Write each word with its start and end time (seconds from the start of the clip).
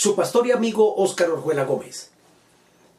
Su 0.00 0.14
pastor 0.14 0.46
y 0.46 0.52
amigo 0.52 0.94
Óscar 0.94 1.28
Orjuela 1.28 1.64
Gómez. 1.64 2.12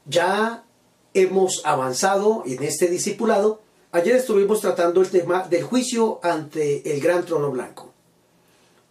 Ya 0.05 0.65
hemos 1.13 1.65
avanzado 1.65 2.43
en 2.45 2.61
este 2.61 2.89
discipulado. 2.89 3.61
Ayer 3.93 4.17
estuvimos 4.17 4.59
tratando 4.59 4.99
el 4.99 5.09
tema 5.09 5.47
del 5.47 5.63
juicio 5.63 6.19
ante 6.23 6.91
el 6.91 6.99
gran 6.99 7.23
trono 7.23 7.51
blanco. 7.51 7.93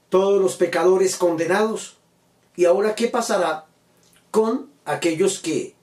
Todos 0.08 0.40
los 0.40 0.56
pecadores 0.56 1.16
condenados. 1.16 1.98
Y 2.56 2.64
ahora, 2.64 2.94
¿qué 2.94 3.08
pasará 3.08 3.66
con 4.30 4.70
aquellos 4.86 5.38
que, 5.38 5.74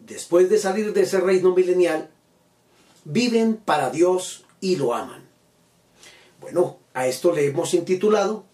después 0.00 0.50
de 0.50 0.58
salir 0.58 0.92
de 0.92 1.02
ese 1.02 1.20
reino 1.20 1.54
milenial, 1.54 2.10
viven 3.04 3.54
para 3.54 3.90
Dios 3.90 4.44
y 4.60 4.74
lo 4.74 4.94
aman? 4.94 5.28
Bueno, 6.40 6.78
a 6.92 7.06
esto 7.06 7.32
le 7.32 7.46
hemos 7.46 7.72
intitulado 7.72 8.46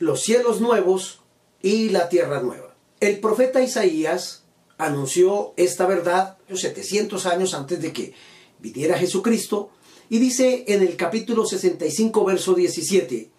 Los 0.00 0.22
cielos 0.22 0.60
nuevos 0.60 1.20
y 1.62 1.90
la 1.90 2.08
tierra 2.08 2.40
nueva. 2.40 2.74
El 3.00 3.20
profeta 3.20 3.62
Isaías 3.62 4.44
anunció 4.76 5.54
esta 5.56 5.86
verdad 5.86 6.38
700 6.52 7.26
años 7.26 7.54
antes 7.54 7.80
de 7.80 7.92
que 7.92 8.14
viniera 8.60 8.98
Jesucristo 8.98 9.70
y 10.08 10.18
dice 10.18 10.64
en 10.68 10.82
el 10.82 10.96
capítulo 10.96 11.44
65 11.44 12.24
verso 12.24 12.54
17, 12.54 13.30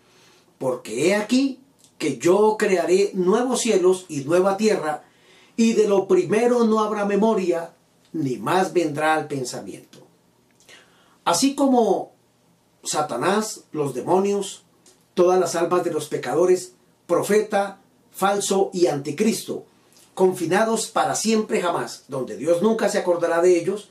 porque 0.58 1.08
he 1.08 1.16
aquí 1.16 1.60
que 1.98 2.18
yo 2.18 2.56
crearé 2.58 3.12
nuevos 3.14 3.62
cielos 3.62 4.06
y 4.08 4.22
nueva 4.22 4.56
tierra, 4.58 5.04
y 5.58 5.74
de 5.74 5.88
lo 5.88 6.08
primero 6.08 6.64
no 6.64 6.80
habrá 6.80 7.06
memoria, 7.06 7.74
ni 8.14 8.38
más 8.38 8.72
vendrá 8.72 9.16
al 9.16 9.28
pensamiento. 9.28 10.08
Así 11.26 11.56
como 11.56 12.14
Satanás, 12.84 13.66
los 13.72 13.94
demonios, 13.94 14.64
todas 15.14 15.40
las 15.40 15.56
almas 15.56 15.84
de 15.84 15.92
los 15.92 16.08
pecadores, 16.08 16.76
profeta, 17.08 17.82
falso 18.20 18.70
y 18.74 18.88
anticristo, 18.88 19.66
confinados 20.14 20.88
para 20.88 21.16
siempre 21.16 21.62
jamás, 21.62 22.04
donde 22.10 22.36
Dios 22.36 22.62
nunca 22.62 22.90
se 22.90 22.98
acordará 22.98 23.42
de 23.42 23.58
ellos, 23.58 23.90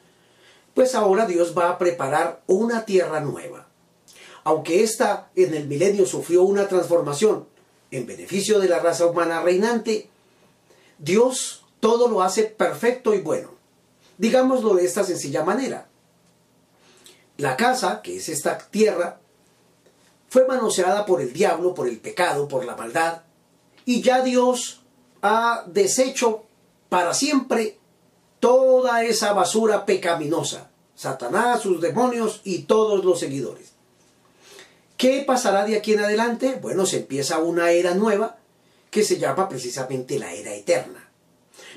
pues 0.75 0.95
ahora 0.95 1.25
Dios 1.25 1.55
va 1.57 1.71
a 1.71 1.79
preparar 1.79 2.43
una 2.47 2.85
tierra 2.85 3.21
nueva. 3.21 3.67
Aunque 4.45 4.83
ésta 4.83 5.31
en 5.35 5.55
el 5.55 5.67
milenio 5.67 6.05
sufrió 6.05 6.43
una 6.43 6.69
transformación 6.69 7.47
en 7.91 8.07
beneficio 8.07 8.61
de 8.61 8.69
la 8.69 8.79
raza 8.79 9.07
humana 9.07 9.41
reinante, 9.41 10.11
Dios 10.99 11.65
todo 11.81 12.09
lo 12.09 12.23
hace 12.23 12.45
perfecto 12.45 13.15
y 13.15 13.21
bueno. 13.21 13.51
Digámoslo 14.19 14.75
de 14.75 14.85
esta 14.85 15.05
sencilla 15.05 15.43
manera. 15.43 15.89
La 17.39 17.57
casa, 17.57 18.03
que 18.03 18.17
es 18.17 18.29
esta 18.29 18.59
tierra, 18.59 19.21
fue 20.29 20.47
manoseada 20.47 21.07
por 21.07 21.23
el 21.23 21.33
diablo, 21.33 21.73
por 21.73 21.89
el 21.89 21.99
pecado, 21.99 22.47
por 22.47 22.67
la 22.67 22.77
maldad, 22.77 23.23
y 23.89 24.03
ya 24.03 24.21
Dios 24.23 24.83
ha 25.23 25.65
deshecho 25.67 26.45
para 26.91 27.15
siempre 27.15 27.79
toda 28.39 29.03
esa 29.03 29.33
basura 29.33 29.87
pecaminosa, 29.87 30.69
Satanás, 30.95 31.63
sus 31.63 31.81
demonios 31.81 32.43
y 32.45 32.65
todos 32.65 33.03
los 33.03 33.19
seguidores. 33.19 33.73
¿Qué 34.99 35.25
pasará 35.27 35.65
de 35.65 35.79
aquí 35.79 35.95
en 35.95 36.01
adelante? 36.01 36.59
Bueno, 36.61 36.85
se 36.85 36.99
empieza 36.99 37.39
una 37.39 37.71
era 37.71 37.95
nueva 37.95 38.37
que 38.91 39.03
se 39.03 39.17
llama 39.17 39.49
precisamente 39.49 40.19
la 40.19 40.35
era 40.35 40.53
eterna. 40.53 41.09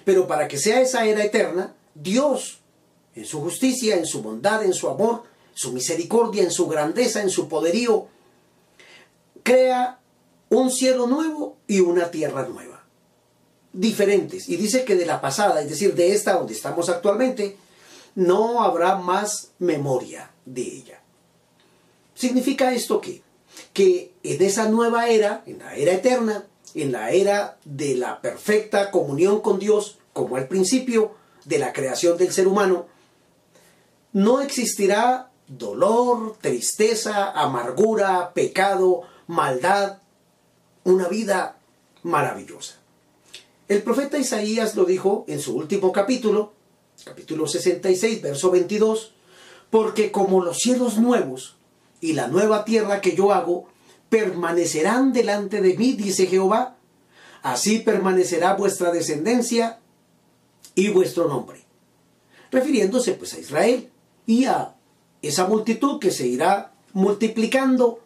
Pero 0.04 0.28
para 0.28 0.50
que 0.50 0.58
sea 0.58 0.82
esa 0.82 1.06
era 1.06 1.24
eterna, 1.24 1.74
Dios, 1.96 2.60
en 3.16 3.24
su 3.24 3.40
justicia, 3.40 3.96
en 3.96 4.06
su 4.06 4.22
bondad, 4.22 4.66
en 4.66 4.74
su 4.74 4.90
amor, 4.90 5.24
su 5.54 5.72
misericordia, 5.72 6.44
en 6.44 6.52
su 6.52 6.68
grandeza, 6.68 7.22
en 7.22 7.30
su 7.30 7.48
poderío, 7.48 8.08
crea 9.44 10.01
un 10.52 10.70
cielo 10.70 11.08
nuevo 11.08 11.58
y 11.66 11.80
una 11.80 12.12
tierra 12.12 12.46
nueva. 12.46 12.84
Diferentes. 13.72 14.50
Y 14.50 14.58
dice 14.58 14.84
que 14.84 14.96
de 14.96 15.06
la 15.06 15.22
pasada, 15.22 15.62
es 15.62 15.70
decir, 15.70 15.96
de 15.96 16.14
esta 16.14 16.34
donde 16.34 16.54
estamos 16.54 16.90
actualmente, 16.90 17.58
no 18.16 18.62
habrá 18.62 18.98
más 18.98 19.52
memoria 19.60 20.30
de 20.46 20.62
ella. 20.62 21.02
¿Significa 22.14 22.74
esto 22.74 23.00
qué? 23.00 23.22
Que 23.72 24.12
en 24.24 24.42
esa 24.42 24.68
nueva 24.68 25.08
era, 25.08 25.42
en 25.46 25.60
la 25.60 25.74
era 25.76 25.94
eterna, 25.94 26.46
en 26.76 26.92
la 26.92 27.12
era 27.12 27.58
de 27.64 27.96
la 27.96 28.22
perfecta 28.22 28.92
comunión 28.92 29.40
con 29.40 29.58
Dios, 29.58 30.00
como 30.12 30.36
al 30.36 30.50
principio 30.50 31.16
de 31.46 31.60
la 31.60 31.72
creación 31.72 32.18
del 32.18 32.34
ser 32.34 32.48
humano, 32.48 32.88
no 34.12 34.42
existirá 34.42 35.32
dolor, 35.48 36.36
tristeza, 36.42 37.32
amargura, 37.32 38.34
pecado, 38.34 39.04
maldad, 39.28 40.01
una 40.84 41.08
vida 41.08 41.58
maravillosa. 42.04 42.76
El 43.68 43.84
profeta 43.84 44.18
Isaías 44.18 44.76
lo 44.76 44.86
dijo 44.86 45.26
en 45.28 45.40
su 45.40 45.56
último 45.56 45.92
capítulo, 45.92 46.54
capítulo 47.06 47.48
66, 47.48 48.22
verso 48.22 48.52
22, 48.52 49.14
porque 49.70 50.12
como 50.12 50.44
los 50.44 50.58
cielos 50.58 50.98
nuevos 50.98 51.56
y 52.02 52.14
la 52.14 52.28
nueva 52.28 52.66
tierra 52.66 53.00
que 53.00 53.16
yo 53.16 53.32
hago 53.32 53.68
permanecerán 54.10 55.14
delante 55.14 55.62
de 55.62 55.78
mí, 55.78 55.94
dice 55.94 56.26
Jehová, 56.26 56.76
así 57.44 57.80
permanecerá 57.80 58.56
vuestra 58.56 58.92
descendencia 58.92 59.80
y 60.76 60.90
vuestro 60.90 61.28
nombre. 61.28 61.62
Refiriéndose 62.52 63.14
pues 63.14 63.34
a 63.36 63.40
Israel 63.40 63.90
y 64.26 64.46
a 64.46 64.76
esa 65.22 65.48
multitud 65.48 66.00
que 66.00 66.12
se 66.12 66.28
irá 66.28 66.74
multiplicando 66.92 68.02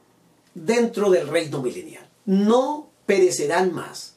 dentro 0.53 1.09
del 1.09 1.27
reino 1.27 1.61
milenial 1.61 2.04
no 2.25 2.91
perecerán 3.05 3.73
más, 3.73 4.15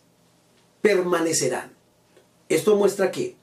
permanecerán. 0.80 1.76
Esto 2.48 2.76
muestra 2.76 3.10
que, 3.10 3.36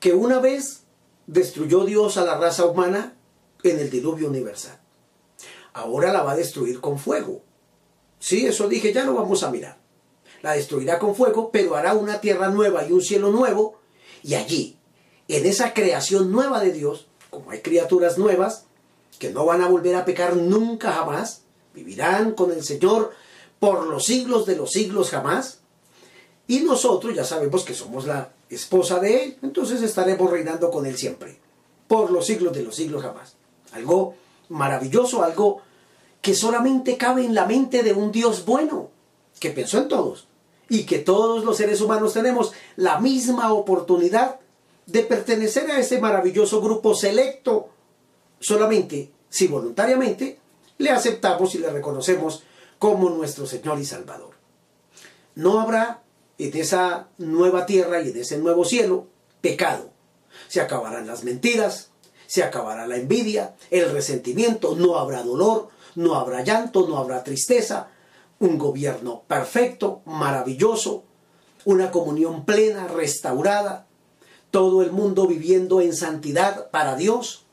que 0.00 0.12
una 0.12 0.40
vez 0.40 0.82
destruyó 1.26 1.84
Dios 1.84 2.16
a 2.16 2.24
la 2.24 2.36
raza 2.36 2.66
humana 2.66 3.16
en 3.62 3.78
el 3.78 3.90
diluvio 3.90 4.28
universal. 4.28 4.78
Ahora 5.72 6.12
la 6.12 6.22
va 6.22 6.32
a 6.32 6.36
destruir 6.36 6.80
con 6.80 6.98
fuego. 6.98 7.42
Sí, 8.18 8.46
eso 8.46 8.68
dije, 8.68 8.92
ya 8.92 9.04
lo 9.04 9.14
vamos 9.14 9.42
a 9.44 9.50
mirar. 9.50 9.78
La 10.42 10.52
destruirá 10.52 10.98
con 10.98 11.14
fuego, 11.14 11.50
pero 11.52 11.76
hará 11.76 11.94
una 11.94 12.20
tierra 12.20 12.48
nueva 12.48 12.84
y 12.84 12.92
un 12.92 13.02
cielo 13.02 13.30
nuevo. 13.30 13.78
Y 14.22 14.34
allí, 14.34 14.76
en 15.28 15.46
esa 15.46 15.74
creación 15.74 16.32
nueva 16.32 16.60
de 16.60 16.72
Dios, 16.72 17.06
como 17.30 17.50
hay 17.50 17.60
criaturas 17.60 18.18
nuevas, 18.18 18.64
que 19.18 19.30
no 19.30 19.44
van 19.44 19.62
a 19.62 19.68
volver 19.68 19.94
a 19.94 20.04
pecar 20.04 20.36
nunca 20.36 20.92
jamás, 20.92 21.42
vivirán 21.74 22.32
con 22.32 22.50
el 22.50 22.64
Señor 22.64 23.12
por 23.58 23.86
los 23.86 24.04
siglos 24.04 24.46
de 24.46 24.56
los 24.56 24.70
siglos 24.70 25.10
jamás. 25.10 25.60
Y 26.46 26.60
nosotros 26.60 27.14
ya 27.14 27.24
sabemos 27.24 27.64
que 27.64 27.74
somos 27.74 28.06
la 28.06 28.32
esposa 28.48 28.98
de 29.00 29.24
Él, 29.24 29.38
entonces 29.42 29.82
estaremos 29.82 30.30
reinando 30.30 30.70
con 30.70 30.86
Él 30.86 30.96
siempre, 30.96 31.38
por 31.86 32.10
los 32.10 32.26
siglos 32.26 32.54
de 32.54 32.62
los 32.62 32.74
siglos 32.74 33.02
jamás. 33.02 33.34
Algo 33.72 34.14
maravilloso, 34.48 35.22
algo 35.22 35.60
que 36.22 36.34
solamente 36.34 36.96
cabe 36.96 37.24
en 37.24 37.34
la 37.34 37.44
mente 37.44 37.82
de 37.82 37.92
un 37.92 38.10
Dios 38.10 38.44
bueno, 38.44 38.90
que 39.38 39.50
pensó 39.50 39.78
en 39.78 39.88
todos, 39.88 40.26
y 40.68 40.84
que 40.84 40.98
todos 40.98 41.44
los 41.44 41.56
seres 41.56 41.80
humanos 41.80 42.14
tenemos 42.14 42.52
la 42.76 42.98
misma 42.98 43.52
oportunidad 43.52 44.40
de 44.86 45.02
pertenecer 45.02 45.70
a 45.70 45.78
ese 45.78 46.00
maravilloso 46.00 46.60
grupo 46.60 46.94
selecto, 46.94 47.68
solamente 48.40 49.10
si 49.28 49.46
voluntariamente 49.46 50.38
le 50.78 50.90
aceptamos 50.90 51.54
y 51.54 51.58
le 51.58 51.70
reconocemos 51.70 52.42
como 52.78 53.10
nuestro 53.10 53.46
Señor 53.46 53.78
y 53.78 53.84
Salvador. 53.84 54.34
No 55.34 55.60
habrá 55.60 56.02
en 56.38 56.56
esa 56.56 57.08
nueva 57.18 57.66
tierra 57.66 58.00
y 58.00 58.10
en 58.10 58.16
ese 58.18 58.38
nuevo 58.38 58.64
cielo 58.64 59.06
pecado. 59.40 59.90
Se 60.48 60.60
acabarán 60.60 61.06
las 61.06 61.24
mentiras, 61.24 61.90
se 62.26 62.42
acabará 62.42 62.86
la 62.86 62.96
envidia, 62.96 63.56
el 63.70 63.90
resentimiento, 63.90 64.76
no 64.76 64.98
habrá 64.98 65.22
dolor, 65.22 65.68
no 65.94 66.14
habrá 66.14 66.42
llanto, 66.42 66.86
no 66.86 66.98
habrá 66.98 67.24
tristeza, 67.24 67.88
un 68.38 68.58
gobierno 68.58 69.22
perfecto, 69.26 70.02
maravilloso, 70.04 71.04
una 71.64 71.90
comunión 71.90 72.44
plena, 72.44 72.86
restaurada, 72.86 73.86
todo 74.50 74.82
el 74.82 74.92
mundo 74.92 75.26
viviendo 75.26 75.80
en 75.80 75.94
santidad 75.94 76.70
para 76.70 76.96
Dios, 76.96 77.46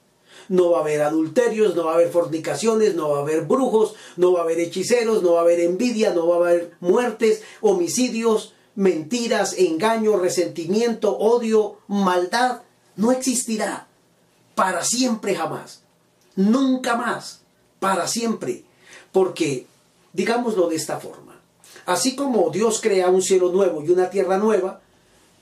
no 0.49 0.71
va 0.71 0.79
a 0.79 0.81
haber 0.81 1.01
adulterios, 1.01 1.75
no 1.75 1.85
va 1.85 1.91
a 1.91 1.95
haber 1.95 2.09
fornicaciones, 2.09 2.95
no 2.95 3.09
va 3.09 3.19
a 3.19 3.21
haber 3.21 3.41
brujos, 3.41 3.95
no 4.17 4.33
va 4.33 4.41
a 4.41 4.43
haber 4.43 4.59
hechiceros, 4.59 5.23
no 5.23 5.33
va 5.33 5.39
a 5.39 5.43
haber 5.43 5.59
envidia, 5.59 6.13
no 6.13 6.27
va 6.27 6.35
a 6.35 6.49
haber 6.49 6.71
muertes, 6.79 7.43
homicidios, 7.61 8.53
mentiras, 8.75 9.53
engaño, 9.57 10.17
resentimiento, 10.17 11.17
odio, 11.17 11.77
maldad, 11.87 12.61
no 12.95 13.11
existirá 13.11 13.87
para 14.55 14.83
siempre 14.83 15.35
jamás. 15.35 15.81
Nunca 16.35 16.95
más, 16.95 17.41
para 17.79 18.07
siempre. 18.07 18.63
Porque, 19.11 19.67
digámoslo 20.13 20.67
de 20.67 20.75
esta 20.75 20.99
forma, 20.99 21.39
así 21.85 22.15
como 22.15 22.49
Dios 22.49 22.81
crea 22.81 23.09
un 23.09 23.21
cielo 23.21 23.51
nuevo 23.51 23.83
y 23.83 23.89
una 23.89 24.09
tierra 24.09 24.37
nueva, 24.37 24.81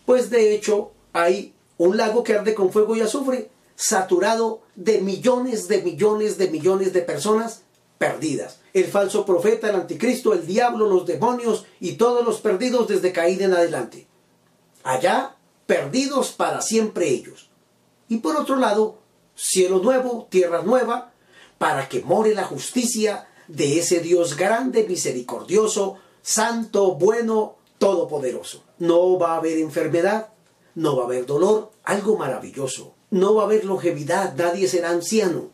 pues 0.06 0.30
de 0.30 0.54
hecho 0.54 0.92
hay 1.14 1.54
un 1.78 1.98
lago 1.98 2.24
que 2.24 2.36
arde 2.36 2.54
con 2.54 2.72
fuego 2.72 2.96
y 2.96 3.02
azufre, 3.02 3.50
saturado 3.76 4.62
de 4.76 5.02
millones 5.02 5.68
de 5.68 5.82
millones 5.82 6.38
de 6.38 6.50
millones 6.50 6.94
de 6.94 7.02
personas 7.02 7.62
perdidas. 7.98 8.60
El 8.74 8.86
falso 8.86 9.26
profeta, 9.26 9.70
el 9.70 9.76
anticristo, 9.76 10.34
el 10.34 10.46
diablo, 10.46 10.88
los 10.88 11.06
demonios 11.06 11.66
y 11.80 11.94
todos 11.94 12.26
los 12.26 12.42
perdidos 12.42 12.88
desde 12.88 13.12
Caín 13.12 13.42
en 13.42 13.54
adelante. 13.54 14.08
Allá, 14.84 15.36
perdidos 15.66 16.32
para 16.32 16.62
siempre 16.62 17.10
ellos. 17.10 17.50
Y 18.10 18.18
por 18.18 18.36
otro 18.36 18.58
lado, 18.58 19.00
cielo 19.36 19.80
nuevo, 19.80 20.28
tierra 20.30 20.62
nueva, 20.62 21.14
para 21.58 21.88
que 21.88 22.02
more 22.02 22.36
la 22.36 22.44
justicia 22.44 23.28
de 23.48 23.80
ese 23.80 24.00
Dios 24.00 24.36
grande, 24.36 24.86
misericordioso, 24.88 25.98
santo, 26.22 26.96
bueno, 26.96 27.56
todopoderoso. 27.78 28.64
No 28.80 29.18
va 29.18 29.34
a 29.34 29.38
haber 29.38 29.58
enfermedad, 29.60 30.30
no 30.76 30.96
va 30.96 31.04
a 31.04 31.06
haber 31.06 31.26
dolor, 31.26 31.72
algo 31.84 32.18
maravilloso. 32.18 32.96
No 33.14 33.36
va 33.36 33.44
a 33.44 33.46
haber 33.46 33.64
longevidad, 33.64 34.34
nadie 34.36 34.68
será 34.68 34.90
anciano. 34.90 35.52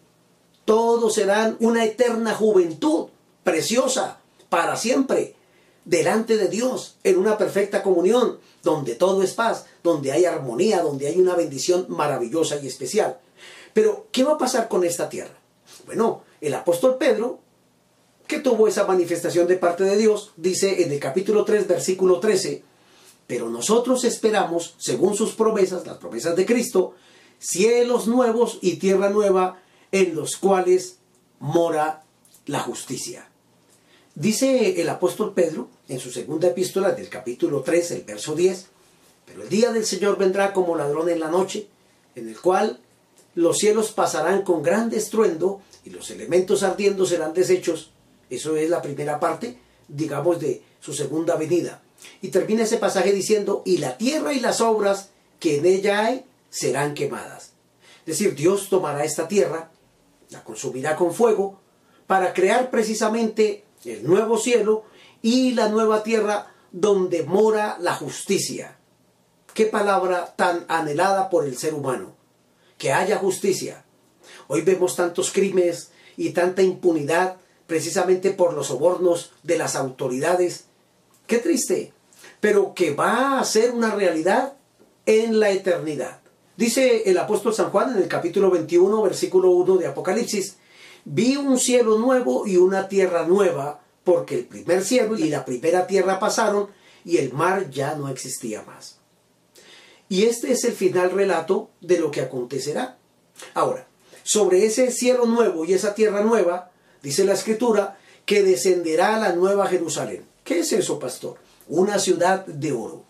Todos 0.64 1.16
serán 1.16 1.58
una 1.60 1.84
eterna 1.84 2.34
juventud, 2.34 3.08
preciosa, 3.44 4.22
para 4.48 4.78
siempre, 4.78 5.36
delante 5.84 6.38
de 6.38 6.48
Dios, 6.48 6.96
en 7.04 7.18
una 7.18 7.38
perfecta 7.38 7.84
comunión, 7.84 8.40
donde 8.64 8.96
todo 8.96 9.24
es 9.24 9.34
paz, 9.34 9.66
donde 9.84 10.14
hay 10.14 10.24
armonía, 10.24 10.82
donde 10.82 11.08
hay 11.08 11.20
una 11.20 11.36
bendición 11.36 11.88
maravillosa 11.90 12.62
y 12.64 12.68
especial. 12.68 13.20
Pero, 13.74 14.08
¿qué 14.14 14.24
va 14.24 14.36
a 14.36 14.38
pasar 14.38 14.70
con 14.70 14.86
esta 14.86 15.10
tierra? 15.10 15.38
Bueno, 15.86 16.24
el 16.40 16.54
apóstol 16.54 16.96
Pedro, 16.98 17.40
que 18.26 18.40
tuvo 18.40 18.70
esa 18.70 18.88
manifestación 18.88 19.48
de 19.48 19.58
parte 19.58 19.84
de 19.84 19.98
Dios, 19.98 20.32
dice 20.38 20.82
en 20.82 20.94
el 20.94 21.00
capítulo 21.02 21.44
3, 21.44 21.68
versículo 21.68 22.22
13, 22.22 22.64
pero 23.28 23.50
nosotros 23.50 24.06
esperamos, 24.06 24.76
según 24.78 25.14
sus 25.14 25.34
promesas, 25.34 25.86
las 25.86 25.98
promesas 25.98 26.38
de 26.38 26.46
Cristo, 26.46 26.96
cielos 27.40 28.08
nuevos 28.08 28.60
y 28.62 28.76
tierra 28.76 29.10
nueva 29.10 29.60
en 29.92 30.16
los 30.16 30.38
cuales 30.38 30.98
mora 31.40 32.04
la 32.46 32.60
justicia. 32.60 33.28
Dice 34.16 34.82
el 34.82 34.90
apóstol 34.90 35.34
Pedro 35.34 35.70
en 35.88 36.00
su 36.00 36.12
segunda 36.12 36.50
epístola 36.50 36.92
del 36.92 37.10
capítulo 37.10 37.62
3, 37.62 37.92
el 37.92 38.04
verso 38.04 38.36
10, 38.36 38.66
pero 39.26 39.44
el 39.44 39.50
día 39.50 39.72
del 39.72 39.86
Señor 39.86 40.18
vendrá 40.18 40.54
como 40.54 40.76
ladrón 40.76 41.10
en 41.10 41.20
la 41.20 41.30
noche, 41.30 41.68
en 42.16 42.28
el 42.28 42.40
cual 42.40 42.80
los 43.36 43.58
cielos 43.58 43.92
pasarán 43.92 44.42
con 44.42 44.62
gran 44.62 44.94
estruendo 44.94 45.62
y 45.86 45.92
los 45.92 46.10
elementos 46.12 46.64
ardiendo 46.64 47.06
serán 47.06 47.34
deshechos. 47.34 47.92
Eso 48.30 48.56
es 48.58 48.70
la 48.70 48.82
primera 48.82 49.20
parte, 49.20 49.58
digamos, 49.88 50.40
de 50.40 50.62
su 50.82 50.94
segunda 50.94 51.36
venida. 51.36 51.82
Y 52.22 52.30
termina 52.30 52.64
ese 52.64 52.78
pasaje 52.78 53.12
diciendo, 53.14 53.62
y 53.66 53.78
la 53.78 53.98
tierra 53.98 54.34
y 54.34 54.40
las 54.40 54.62
obras 54.62 55.10
que 55.40 55.58
en 55.58 55.66
ella 55.66 56.06
hay 56.06 56.26
serán 56.50 56.94
quemadas. 56.94 57.54
Es 58.00 58.18
decir, 58.18 58.36
Dios 58.36 58.70
tomará 58.70 59.04
esta 59.04 59.28
tierra, 59.28 59.72
la 60.30 60.44
consumirá 60.44 60.96
con 60.96 61.14
fuego, 61.14 61.60
para 62.08 62.34
crear 62.34 62.72
precisamente 62.72 63.66
el 63.86 64.06
nuevo 64.06 64.38
cielo 64.38 64.86
y 65.22 65.52
la 65.52 65.70
nueva 65.70 66.04
tierra 66.04 66.54
donde 66.72 67.24
mora 67.24 67.78
la 67.80 67.94
justicia. 67.94 68.78
Qué 69.54 69.66
palabra 69.66 70.34
tan 70.36 70.66
anhelada 70.68 71.30
por 71.30 71.46
el 71.46 71.58
ser 71.58 71.74
humano 71.74 72.16
que 72.78 72.92
haya 72.92 73.18
justicia. 73.18 73.86
Hoy 74.48 74.62
vemos 74.62 74.96
tantos 74.96 75.32
crímenes 75.32 75.92
y 76.18 76.32
tanta 76.32 76.62
impunidad 76.62 77.38
precisamente 77.68 78.32
por 78.32 78.54
los 78.54 78.68
sobornos 78.68 79.34
de 79.44 79.58
las 79.58 79.76
autoridades. 79.76 80.66
Qué 81.28 81.38
triste, 81.38 81.94
pero 82.40 82.74
que 82.74 82.94
va 82.94 83.40
a 83.40 83.46
ser 83.46 83.72
una 83.72 83.94
realidad 83.94 84.54
en 85.06 85.40
la 85.40 85.52
eternidad. 85.52 86.22
Dice 86.60 87.10
el 87.10 87.18
apóstol 87.18 87.54
San 87.54 87.70
Juan 87.70 87.96
en 87.96 88.04
el 88.04 88.10
capítulo 88.10 88.52
21, 88.52 89.02
versículo 89.02 89.52
1 89.52 89.78
de 89.78 89.88
Apocalipsis, 89.88 90.58
vi 91.06 91.38
un 91.38 91.58
cielo 91.58 91.98
nuevo 91.98 92.46
y 92.46 92.58
una 92.58 92.90
tierra 92.90 93.26
nueva, 93.26 93.80
porque 94.04 94.36
el 94.36 94.44
primer 94.44 94.84
cielo 94.84 95.18
y 95.18 95.30
la 95.30 95.46
primera 95.46 95.88
tierra 95.88 96.20
pasaron 96.20 96.68
y 97.06 97.16
el 97.16 97.32
mar 97.32 97.70
ya 97.70 97.96
no 97.96 98.10
existía 98.10 98.62
más. 98.64 98.98
Y 100.10 100.24
este 100.24 100.52
es 100.52 100.66
el 100.66 100.74
final 100.74 101.12
relato 101.12 101.70
de 101.80 101.98
lo 101.98 102.12
que 102.12 102.20
acontecerá. 102.20 102.98
Ahora, 103.54 103.88
sobre 104.24 104.66
ese 104.66 104.92
cielo 104.92 105.26
nuevo 105.28 105.64
y 105.64 105.72
esa 105.72 105.96
tierra 105.96 106.24
nueva, 106.24 106.72
dice 107.02 107.24
la 107.24 107.36
escritura, 107.36 107.98
que 108.26 108.44
descenderá 108.44 109.16
a 109.16 109.20
la 109.20 109.32
nueva 109.32 109.66
Jerusalén. 109.68 110.26
¿Qué 110.44 110.60
es 110.60 110.74
eso, 110.74 111.00
pastor? 111.00 111.38
Una 111.70 112.00
ciudad 112.00 112.46
de 112.46 112.74
oro. 112.74 113.06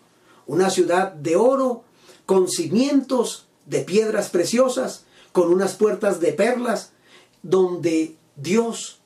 Una 0.46 0.70
ciudad 0.70 1.10
de 1.10 1.34
oro 1.34 1.82
con 2.30 2.48
cimientos 2.48 3.46
de 3.66 3.80
piedras 3.80 4.28
preciosas, 4.28 5.02
con 5.32 5.52
unas 5.52 5.74
puertas 5.74 6.20
de 6.20 6.32
perlas, 6.32 6.92
donde 7.42 8.14
Dios 8.36 9.00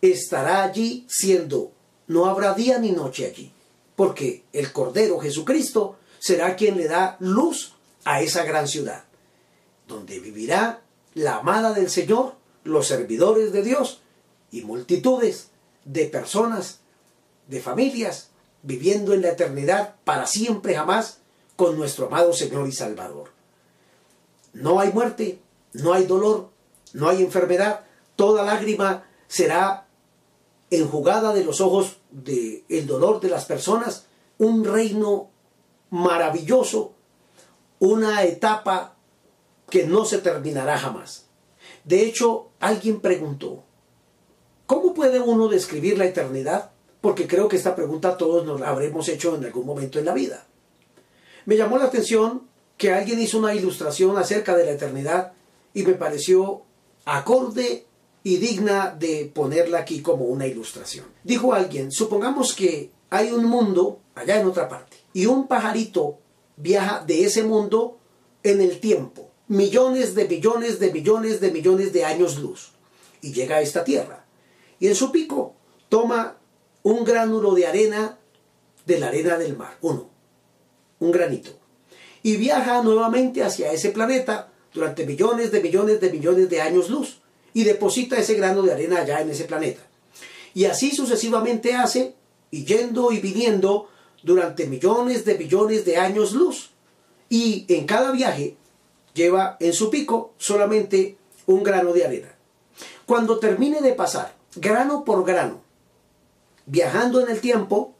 estará 0.00 0.64
allí 0.64 1.06
siendo, 1.08 1.70
no 2.08 2.26
habrá 2.26 2.52
día 2.52 2.80
ni 2.80 2.90
noche 2.90 3.26
allí, 3.26 3.52
porque 3.94 4.42
el 4.52 4.72
Cordero 4.72 5.20
Jesucristo 5.20 6.00
será 6.18 6.56
quien 6.56 6.76
le 6.76 6.88
da 6.88 7.16
luz 7.20 7.74
a 8.04 8.22
esa 8.22 8.42
gran 8.42 8.66
ciudad, 8.66 9.04
donde 9.86 10.18
vivirá 10.18 10.82
la 11.14 11.36
amada 11.36 11.74
del 11.74 11.88
Señor, 11.88 12.34
los 12.64 12.88
servidores 12.88 13.52
de 13.52 13.62
Dios 13.62 14.00
y 14.50 14.62
multitudes 14.62 15.50
de 15.84 16.06
personas, 16.06 16.80
de 17.46 17.60
familias, 17.60 18.30
viviendo 18.64 19.12
en 19.12 19.22
la 19.22 19.28
eternidad 19.28 19.94
para 20.02 20.26
siempre 20.26 20.74
jamás 20.74 21.20
con 21.56 21.76
nuestro 21.76 22.06
amado 22.06 22.32
Señor 22.32 22.68
y 22.68 22.72
Salvador. 22.72 23.30
No 24.52 24.80
hay 24.80 24.92
muerte, 24.92 25.40
no 25.72 25.92
hay 25.92 26.06
dolor, 26.06 26.50
no 26.92 27.08
hay 27.08 27.22
enfermedad, 27.22 27.84
toda 28.16 28.44
lágrima 28.44 29.04
será 29.26 29.86
enjugada 30.70 31.32
de 31.32 31.44
los 31.44 31.60
ojos 31.60 31.98
del 32.10 32.64
el 32.68 32.86
dolor 32.86 33.20
de 33.20 33.28
las 33.28 33.44
personas, 33.44 34.06
un 34.38 34.64
reino 34.64 35.30
maravilloso, 35.90 36.92
una 37.78 38.24
etapa 38.24 38.96
que 39.70 39.86
no 39.86 40.04
se 40.04 40.18
terminará 40.18 40.78
jamás. 40.78 41.26
De 41.84 42.02
hecho, 42.02 42.48
alguien 42.60 43.00
preguntó, 43.00 43.62
¿cómo 44.66 44.94
puede 44.94 45.20
uno 45.20 45.48
describir 45.48 45.98
la 45.98 46.06
eternidad? 46.06 46.70
Porque 47.00 47.26
creo 47.26 47.48
que 47.48 47.56
esta 47.56 47.76
pregunta 47.76 48.16
todos 48.16 48.46
nos 48.46 48.60
la 48.60 48.70
habremos 48.70 49.08
hecho 49.08 49.34
en 49.34 49.44
algún 49.44 49.66
momento 49.66 49.98
en 49.98 50.06
la 50.06 50.14
vida. 50.14 50.46
Me 51.46 51.56
llamó 51.56 51.78
la 51.78 51.84
atención 51.84 52.42
que 52.76 52.92
alguien 52.92 53.20
hizo 53.20 53.38
una 53.38 53.54
ilustración 53.54 54.16
acerca 54.16 54.56
de 54.56 54.64
la 54.64 54.72
eternidad 54.72 55.32
y 55.72 55.82
me 55.82 55.94
pareció 55.94 56.62
acorde 57.04 57.86
y 58.22 58.36
digna 58.38 58.96
de 58.98 59.30
ponerla 59.32 59.80
aquí 59.80 60.00
como 60.00 60.24
una 60.24 60.46
ilustración. 60.46 61.06
Dijo 61.22 61.52
alguien, 61.52 61.92
supongamos 61.92 62.54
que 62.54 62.90
hay 63.10 63.30
un 63.30 63.44
mundo 63.44 64.00
allá 64.14 64.40
en 64.40 64.46
otra 64.46 64.68
parte 64.68 64.96
y 65.12 65.26
un 65.26 65.46
pajarito 65.46 66.18
viaja 66.56 67.04
de 67.04 67.24
ese 67.24 67.42
mundo 67.42 67.98
en 68.42 68.60
el 68.60 68.80
tiempo, 68.80 69.30
millones 69.48 70.14
de 70.14 70.26
millones 70.26 70.78
de 70.78 70.92
millones 70.92 71.40
de 71.40 71.50
millones 71.50 71.92
de 71.92 72.04
años 72.04 72.38
luz, 72.38 72.72
y 73.20 73.32
llega 73.32 73.56
a 73.56 73.60
esta 73.60 73.84
tierra. 73.84 74.24
Y 74.78 74.88
en 74.88 74.94
su 74.94 75.10
pico 75.10 75.54
toma 75.88 76.36
un 76.82 77.04
gránulo 77.04 77.54
de 77.54 77.66
arena 77.66 78.18
de 78.86 78.98
la 78.98 79.08
arena 79.08 79.38
del 79.38 79.56
mar, 79.56 79.78
uno, 79.80 80.10
un 81.04 81.12
granito, 81.12 81.50
y 82.22 82.36
viaja 82.36 82.82
nuevamente 82.82 83.42
hacia 83.42 83.72
ese 83.72 83.90
planeta 83.90 84.50
durante 84.72 85.06
millones 85.06 85.52
de 85.52 85.60
millones 85.60 86.00
de 86.00 86.10
millones 86.10 86.48
de 86.50 86.60
años 86.60 86.90
luz, 86.90 87.20
y 87.52 87.64
deposita 87.64 88.18
ese 88.18 88.34
grano 88.34 88.62
de 88.62 88.72
arena 88.72 89.00
allá 89.00 89.20
en 89.20 89.30
ese 89.30 89.44
planeta. 89.44 89.82
Y 90.54 90.64
así 90.64 90.90
sucesivamente 90.90 91.74
hace, 91.74 92.14
y 92.50 92.64
yendo 92.64 93.12
y 93.12 93.20
viniendo, 93.20 93.88
durante 94.22 94.66
millones 94.66 95.24
de 95.24 95.36
millones 95.36 95.84
de 95.84 95.98
años 95.98 96.32
luz. 96.32 96.70
Y 97.28 97.66
en 97.68 97.86
cada 97.86 98.10
viaje 98.10 98.56
lleva 99.12 99.56
en 99.60 99.72
su 99.72 99.90
pico 99.90 100.32
solamente 100.38 101.18
un 101.46 101.62
grano 101.62 101.92
de 101.92 102.04
arena. 102.04 102.34
Cuando 103.06 103.38
termine 103.38 103.82
de 103.82 103.92
pasar 103.92 104.34
grano 104.56 105.04
por 105.04 105.24
grano, 105.24 105.60
viajando 106.66 107.20
en 107.20 107.30
el 107.30 107.40
tiempo, 107.40 107.94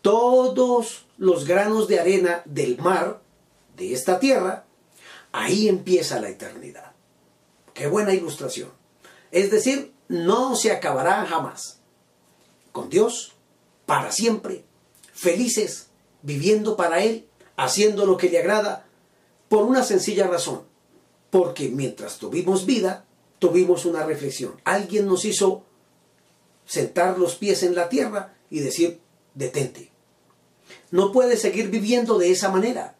todos 0.00 1.06
los 1.22 1.46
granos 1.46 1.86
de 1.86 2.00
arena 2.00 2.42
del 2.46 2.78
mar, 2.78 3.22
de 3.76 3.92
esta 3.92 4.18
tierra, 4.18 4.64
ahí 5.30 5.68
empieza 5.68 6.20
la 6.20 6.28
eternidad. 6.28 6.94
Qué 7.74 7.86
buena 7.86 8.12
ilustración. 8.12 8.70
Es 9.30 9.52
decir, 9.52 9.92
no 10.08 10.56
se 10.56 10.72
acabará 10.72 11.24
jamás. 11.24 11.78
Con 12.72 12.90
Dios, 12.90 13.34
para 13.86 14.10
siempre, 14.10 14.64
felices 15.12 15.90
viviendo 16.22 16.74
para 16.74 17.04
Él, 17.04 17.28
haciendo 17.56 18.04
lo 18.04 18.16
que 18.16 18.28
le 18.28 18.40
agrada, 18.40 18.84
por 19.48 19.62
una 19.62 19.84
sencilla 19.84 20.26
razón. 20.26 20.64
Porque 21.30 21.68
mientras 21.68 22.18
tuvimos 22.18 22.66
vida, 22.66 23.04
tuvimos 23.38 23.84
una 23.84 24.04
reflexión. 24.04 24.60
Alguien 24.64 25.06
nos 25.06 25.24
hizo 25.24 25.62
sentar 26.66 27.16
los 27.16 27.36
pies 27.36 27.62
en 27.62 27.76
la 27.76 27.88
tierra 27.88 28.34
y 28.50 28.58
decir, 28.58 29.00
detente. 29.36 29.91
No 30.90 31.12
puedes 31.12 31.40
seguir 31.40 31.70
viviendo 31.70 32.18
de 32.18 32.30
esa 32.30 32.50
manera. 32.50 32.96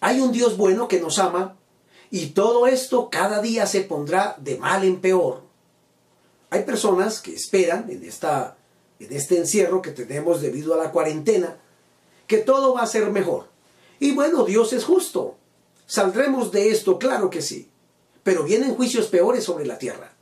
Hay 0.00 0.20
un 0.20 0.32
Dios 0.32 0.56
bueno 0.56 0.88
que 0.88 1.00
nos 1.00 1.18
ama 1.18 1.56
y 2.10 2.28
todo 2.28 2.66
esto 2.66 3.08
cada 3.10 3.40
día 3.40 3.66
se 3.66 3.82
pondrá 3.82 4.36
de 4.38 4.58
mal 4.58 4.84
en 4.84 5.00
peor. 5.00 5.42
Hay 6.50 6.64
personas 6.64 7.20
que 7.20 7.34
esperan 7.34 7.88
en, 7.90 8.04
esta, 8.04 8.56
en 8.98 9.12
este 9.12 9.38
encierro 9.38 9.82
que 9.82 9.92
tenemos 9.92 10.40
debido 10.40 10.74
a 10.74 10.78
la 10.78 10.90
cuarentena 10.90 11.58
que 12.26 12.38
todo 12.38 12.74
va 12.74 12.82
a 12.82 12.86
ser 12.86 13.10
mejor. 13.10 13.48
Y 13.98 14.12
bueno, 14.12 14.44
Dios 14.44 14.72
es 14.72 14.84
justo. 14.84 15.36
Saldremos 15.86 16.52
de 16.52 16.70
esto, 16.70 16.98
claro 16.98 17.30
que 17.30 17.42
sí. 17.42 17.68
Pero 18.22 18.44
vienen 18.44 18.74
juicios 18.74 19.06
peores 19.06 19.44
sobre 19.44 19.66
la 19.66 19.78
tierra. 19.78 20.12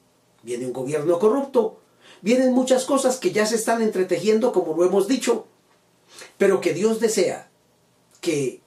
Viene 0.43 0.67
un 0.67 0.73
gobierno 0.73 1.19
corrupto. 1.19 1.81
Vienen 2.23 2.53
muchas 2.53 2.85
cosas 2.85 3.19
que 3.19 3.33
ya 3.33 3.47
se 3.47 3.57
están 3.57 3.83
entretejiendo, 3.83 4.53
como 4.53 4.75
lo 4.75 4.85
hemos 4.85 5.07
dicho. 5.07 5.47
Pero 6.37 6.61
que 6.61 6.75
Dios 6.75 7.01
desea 7.01 7.49
que 8.21 8.61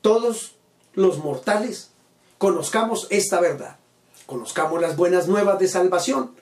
todos 0.00 0.56
los 0.94 1.18
mortales 1.18 1.90
conozcamos 2.38 3.06
esta 3.10 3.40
verdad. 3.40 3.76
Conozcamos 4.26 4.80
las 4.80 4.96
buenas 4.96 5.28
nuevas 5.28 5.58
de 5.58 5.68
salvación 5.68 6.34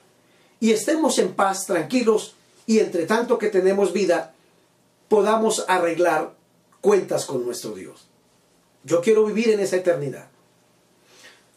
y 0.59 0.71
estemos 0.71 1.17
en 1.17 1.33
paz, 1.33 1.65
tranquilos, 1.65 2.35
y 2.67 2.79
entre 2.79 3.05
tanto 3.05 3.37
que 3.37 3.49
tenemos 3.49 3.91
vida, 3.91 4.33
podamos 5.09 5.65
arreglar 5.67 6.35
cuentas 6.79 7.25
con 7.25 7.43
nuestro 7.43 7.71
Dios. 7.71 8.07
Yo 8.83 9.01
quiero 9.01 9.25
vivir 9.25 9.49
en 9.49 9.59
esa 9.59 9.77
eternidad. 9.77 10.29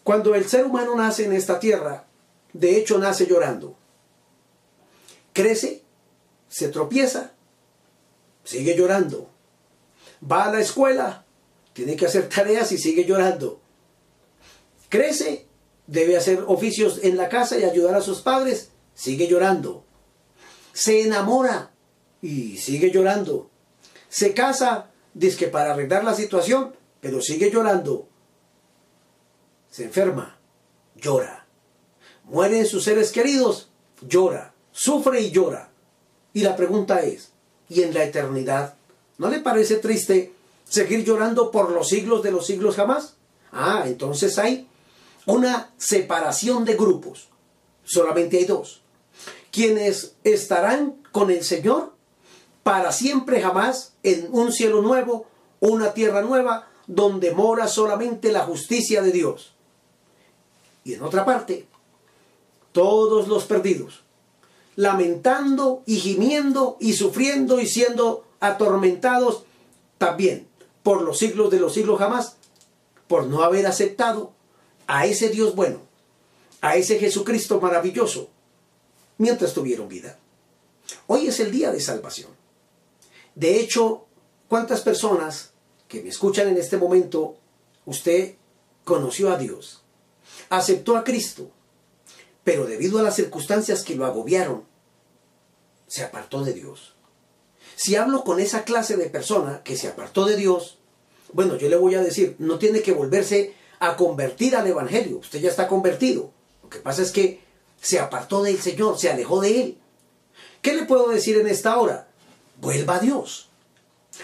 Cuando 0.03 0.35
el 0.35 0.49
ser 0.49 0.65
humano 0.65 0.97
nace 0.97 1.25
en 1.25 1.35
esta 1.35 1.61
tierra, 1.61 2.05
de 2.53 2.79
hecho 2.79 2.99
nace 2.99 3.27
llorando. 3.27 3.77
Crece, 5.35 5.83
se 6.49 6.69
tropieza, 6.69 7.34
sigue 8.45 8.77
llorando. 8.77 9.31
Va 10.31 10.45
a 10.45 10.53
la 10.53 10.61
escuela, 10.61 11.25
tiene 11.73 11.97
que 11.97 12.07
hacer 12.07 12.29
tareas 12.29 12.71
y 12.73 12.79
sigue 12.79 13.05
llorando. 13.05 13.61
Crece, 14.89 15.47
debe 15.87 16.17
hacer 16.17 16.45
oficios 16.47 17.01
en 17.03 17.17
la 17.17 17.29
casa 17.29 17.59
y 17.59 17.65
ayudar 17.65 17.97
a 17.97 18.01
sus 18.01 18.21
padres 18.21 18.71
sigue 18.95 19.27
llorando. 19.27 19.85
Se 20.73 21.03
enamora 21.03 21.73
y 22.23 22.57
sigue 22.57 22.91
llorando. 22.91 23.51
Se 24.09 24.33
casa, 24.33 24.91
dice 25.13 25.37
que 25.37 25.49
para 25.49 25.73
arreglar 25.73 26.05
la 26.05 26.15
situación, 26.15 26.75
pero 27.01 27.21
sigue 27.21 27.51
llorando. 27.51 28.09
Se 29.71 29.85
enferma, 29.85 30.39
llora. 30.97 31.47
Mueren 32.25 32.67
sus 32.67 32.85
seres 32.85 33.13
queridos, 33.13 33.71
llora. 34.01 34.55
Sufre 34.71 35.21
y 35.21 35.31
llora. 35.31 35.71
Y 36.33 36.41
la 36.41 36.57
pregunta 36.57 37.03
es, 37.03 37.33
¿y 37.69 37.83
en 37.83 37.95
la 37.95 38.05
eternidad? 38.05 38.75
¿No 39.19 39.29
le 39.29 39.41
parece 39.41 39.77
triste 39.77 40.33
seguir 40.69 41.05
llorando 41.05 41.51
por 41.51 41.71
los 41.71 41.89
siglos 41.89 42.23
de 42.23 42.33
los 42.33 42.47
siglos 42.47 42.77
jamás? 42.77 43.15
Ah, 43.53 43.85
entonces 43.87 44.39
hay 44.39 44.69
una 45.27 45.73
separación 45.79 46.65
de 46.65 46.75
grupos. 46.75 47.29
Solamente 47.85 48.39
hay 48.39 48.45
dos 48.45 48.83
quienes 49.55 50.17
estarán 50.25 50.97
con 51.13 51.31
el 51.31 51.45
Señor 51.45 51.93
para 52.65 52.91
siempre 52.91 53.41
jamás 53.41 53.93
en 54.03 54.27
un 54.33 54.51
cielo 54.51 54.83
nuevo, 54.83 55.29
una 55.61 55.95
tierra 55.95 56.23
nueva, 56.23 56.69
donde 56.89 57.31
mora 57.31 57.69
solamente 57.69 58.33
la 58.33 58.41
justicia 58.41 59.01
de 59.01 59.13
Dios. 59.13 59.55
Y 60.83 60.95
en 60.95 61.05
otra 61.05 61.25
parte, 61.25 61.69
todos 62.73 63.29
los 63.29 63.45
perdidos, 63.45 64.03
lamentando 64.77 65.83
y 65.87 65.97
gimiendo 65.97 66.77
y 66.81 66.95
sufriendo 66.95 67.61
y 67.61 67.67
siendo 67.67 68.25
atormentados 68.41 69.45
también 69.99 70.49
por 70.83 71.03
los 71.03 71.19
siglos 71.19 71.51
de 71.51 71.61
los 71.61 71.75
siglos 71.75 71.99
jamás, 71.99 72.37
por 73.09 73.27
no 73.27 73.43
haber 73.43 73.67
aceptado 73.67 74.33
a 74.87 75.07
ese 75.07 75.31
Dios 75.31 75.55
bueno, 75.55 75.81
a 76.61 76.77
ese 76.77 76.99
Jesucristo 76.99 77.61
maravilloso, 77.61 78.29
mientras 79.19 79.55
tuvieron 79.55 79.89
vida. 79.89 80.19
Hoy 81.07 81.27
es 81.27 81.41
el 81.41 81.51
día 81.51 81.71
de 81.73 81.81
salvación. 81.81 82.31
De 83.35 83.59
hecho, 83.59 84.05
¿cuántas 84.49 84.83
personas 84.83 85.53
que 85.89 86.03
me 86.03 86.09
escuchan 86.09 86.49
en 86.49 86.59
este 86.59 86.77
momento, 86.77 87.37
usted 87.87 88.35
conoció 88.85 89.33
a 89.33 89.39
Dios, 89.39 89.83
aceptó 90.51 90.97
a 90.97 91.05
Cristo, 91.05 91.51
pero 92.45 92.67
debido 92.67 92.99
a 92.99 93.03
las 93.03 93.17
circunstancias 93.17 93.83
que 93.83 93.97
lo 93.97 94.07
agobiaron, 94.07 94.65
se 95.87 96.05
apartó 96.05 96.45
de 96.45 96.53
Dios? 96.53 96.95
Si 97.77 97.97
hablo 97.97 98.23
con 98.23 98.39
esa 98.39 98.65
clase 98.65 98.97
de 98.97 99.11
persona 99.11 99.63
que 99.65 99.77
se 99.77 99.89
apartó 99.89 100.27
de 100.27 100.37
Dios, 100.37 100.79
bueno, 101.33 101.57
yo 101.57 101.69
le 101.69 101.77
voy 101.77 101.95
a 101.97 102.03
decir, 102.03 102.37
no 102.39 102.59
tiene 102.59 102.83
que 102.83 102.93
volverse 102.93 103.55
a 103.81 103.97
convertir 103.97 104.55
al 104.55 104.67
Evangelio, 104.67 105.19
usted 105.19 105.41
ya 105.41 105.51
está 105.51 105.67
convertido. 105.67 106.31
Lo 106.63 106.69
que 106.69 106.79
pasa 106.79 107.03
es 107.03 107.11
que 107.11 107.41
se 107.81 107.99
apartó 107.99 108.43
del 108.43 108.61
Señor, 108.61 108.99
se 108.99 109.11
alejó 109.11 109.41
de 109.41 109.61
Él. 109.61 109.79
¿Qué 110.63 110.75
le 110.75 110.85
puedo 110.85 111.09
decir 111.09 111.37
en 111.39 111.47
esta 111.47 111.79
hora? 111.79 112.09
Vuelva 112.61 112.97
a 112.97 113.01
Dios. 113.01 113.51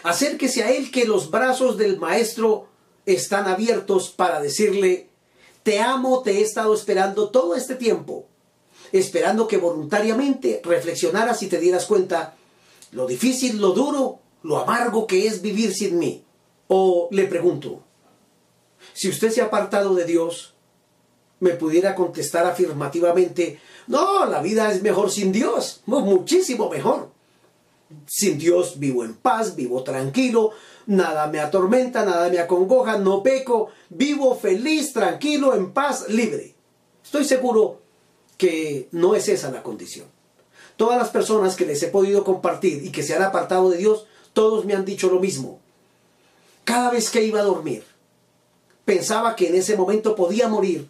Acérquese 0.02 0.62
a 0.62 0.70
Él 0.70 0.90
que 0.90 1.04
los 1.04 1.30
brazos 1.30 1.76
del 1.76 1.98
Maestro 1.98 2.68
están 3.04 3.48
abiertos 3.48 4.10
para 4.10 4.40
decirle, 4.40 5.09
te 5.62 5.80
amo, 5.80 6.22
te 6.22 6.38
he 6.38 6.42
estado 6.42 6.74
esperando 6.74 7.30
todo 7.30 7.54
este 7.54 7.74
tiempo, 7.74 8.26
esperando 8.92 9.46
que 9.46 9.58
voluntariamente 9.58 10.60
reflexionaras 10.64 11.42
y 11.42 11.48
te 11.48 11.58
dieras 11.58 11.86
cuenta 11.86 12.34
lo 12.92 13.06
difícil, 13.06 13.60
lo 13.60 13.72
duro, 13.72 14.20
lo 14.42 14.58
amargo 14.58 15.06
que 15.06 15.26
es 15.26 15.42
vivir 15.42 15.72
sin 15.74 15.98
mí. 15.98 16.24
O 16.68 17.08
le 17.10 17.24
pregunto, 17.24 17.82
si 18.92 19.08
usted 19.08 19.30
se 19.30 19.40
ha 19.40 19.46
apartado 19.46 19.94
de 19.94 20.04
Dios, 20.04 20.54
me 21.40 21.50
pudiera 21.50 21.94
contestar 21.94 22.46
afirmativamente, 22.46 23.60
no, 23.86 24.26
la 24.26 24.40
vida 24.40 24.70
es 24.70 24.82
mejor 24.82 25.10
sin 25.10 25.32
Dios, 25.32 25.82
muchísimo 25.86 26.68
mejor. 26.68 27.10
Sin 28.06 28.38
Dios 28.38 28.78
vivo 28.78 29.04
en 29.04 29.14
paz, 29.14 29.56
vivo 29.56 29.82
tranquilo, 29.82 30.52
nada 30.86 31.26
me 31.26 31.40
atormenta, 31.40 32.04
nada 32.04 32.28
me 32.28 32.38
acongoja, 32.38 32.98
no 32.98 33.22
peco, 33.22 33.68
vivo 33.88 34.36
feliz, 34.36 34.92
tranquilo, 34.92 35.54
en 35.54 35.72
paz, 35.72 36.08
libre. 36.08 36.54
Estoy 37.02 37.24
seguro 37.24 37.80
que 38.36 38.88
no 38.92 39.14
es 39.14 39.28
esa 39.28 39.50
la 39.50 39.62
condición. 39.62 40.06
Todas 40.76 40.96
las 40.96 41.10
personas 41.10 41.56
que 41.56 41.66
les 41.66 41.82
he 41.82 41.88
podido 41.88 42.24
compartir 42.24 42.84
y 42.84 42.90
que 42.90 43.02
se 43.02 43.14
han 43.14 43.22
apartado 43.22 43.70
de 43.70 43.78
Dios, 43.78 44.06
todos 44.32 44.64
me 44.64 44.74
han 44.74 44.84
dicho 44.84 45.10
lo 45.10 45.20
mismo. 45.20 45.60
Cada 46.64 46.90
vez 46.90 47.10
que 47.10 47.24
iba 47.24 47.40
a 47.40 47.44
dormir, 47.44 47.84
pensaba 48.84 49.36
que 49.36 49.48
en 49.48 49.56
ese 49.56 49.76
momento 49.76 50.14
podía 50.14 50.48
morir 50.48 50.88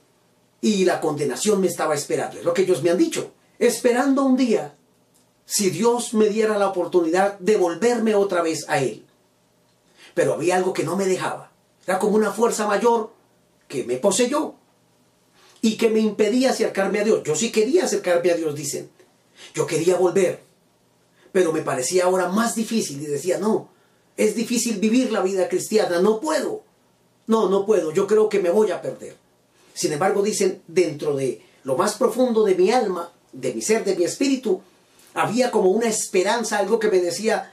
y 0.60 0.84
la 0.84 1.00
condenación 1.00 1.60
me 1.60 1.66
estaba 1.66 1.94
esperando. 1.94 2.38
Es 2.38 2.44
lo 2.44 2.54
que 2.54 2.62
ellos 2.62 2.82
me 2.82 2.90
han 2.90 2.98
dicho. 2.98 3.32
Esperando 3.58 4.24
un 4.24 4.36
día, 4.36 4.74
si 5.50 5.70
Dios 5.70 6.14
me 6.14 6.28
diera 6.28 6.56
la 6.58 6.68
oportunidad 6.68 7.36
de 7.40 7.56
volverme 7.56 8.14
otra 8.14 8.40
vez 8.40 8.64
a 8.68 8.78
Él. 8.78 9.04
Pero 10.14 10.34
había 10.34 10.54
algo 10.54 10.72
que 10.72 10.84
no 10.84 10.94
me 10.96 11.06
dejaba. 11.06 11.50
Era 11.84 11.98
como 11.98 12.14
una 12.14 12.30
fuerza 12.30 12.68
mayor 12.68 13.10
que 13.66 13.82
me 13.82 13.96
poseyó 13.96 14.54
y 15.60 15.76
que 15.76 15.90
me 15.90 15.98
impedía 15.98 16.50
acercarme 16.50 17.00
a 17.00 17.04
Dios. 17.04 17.24
Yo 17.24 17.34
sí 17.34 17.50
quería 17.50 17.84
acercarme 17.84 18.30
a 18.30 18.36
Dios, 18.36 18.54
dicen. 18.54 18.90
Yo 19.52 19.66
quería 19.66 19.96
volver. 19.96 20.40
Pero 21.32 21.52
me 21.52 21.62
parecía 21.62 22.04
ahora 22.04 22.28
más 22.28 22.54
difícil 22.54 23.02
y 23.02 23.06
decía, 23.06 23.38
no, 23.38 23.70
es 24.16 24.36
difícil 24.36 24.78
vivir 24.78 25.10
la 25.10 25.20
vida 25.20 25.48
cristiana, 25.48 26.00
no 26.00 26.20
puedo. 26.20 26.62
No, 27.26 27.48
no 27.48 27.66
puedo, 27.66 27.92
yo 27.92 28.06
creo 28.06 28.28
que 28.28 28.38
me 28.38 28.50
voy 28.50 28.70
a 28.70 28.80
perder. 28.80 29.16
Sin 29.74 29.92
embargo, 29.92 30.22
dicen, 30.22 30.62
dentro 30.68 31.16
de 31.16 31.42
lo 31.64 31.76
más 31.76 31.96
profundo 31.96 32.44
de 32.44 32.54
mi 32.54 32.70
alma, 32.70 33.10
de 33.32 33.52
mi 33.52 33.62
ser, 33.62 33.84
de 33.84 33.96
mi 33.96 34.04
espíritu, 34.04 34.62
había 35.14 35.50
como 35.50 35.70
una 35.70 35.88
esperanza, 35.88 36.58
algo 36.58 36.78
que 36.78 36.90
me 36.90 37.00
decía, 37.00 37.52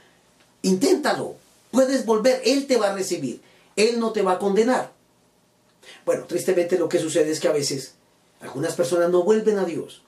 inténtalo, 0.62 1.36
puedes 1.70 2.04
volver, 2.04 2.40
Él 2.44 2.66
te 2.66 2.76
va 2.76 2.90
a 2.90 2.94
recibir, 2.94 3.40
Él 3.76 3.98
no 4.00 4.12
te 4.12 4.22
va 4.22 4.32
a 4.32 4.38
condenar. 4.38 4.92
Bueno, 6.04 6.24
tristemente 6.24 6.78
lo 6.78 6.88
que 6.88 6.98
sucede 6.98 7.30
es 7.30 7.40
que 7.40 7.48
a 7.48 7.52
veces 7.52 7.94
algunas 8.40 8.74
personas 8.74 9.10
no 9.10 9.22
vuelven 9.22 9.58
a 9.58 9.64
Dios, 9.64 10.02